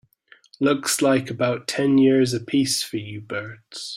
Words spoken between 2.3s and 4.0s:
a piece for you birds.